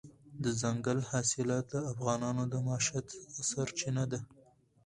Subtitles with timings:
[0.43, 3.07] دځنګل حاصلات د افغانانو د معیشت
[3.49, 4.19] سرچینه ده.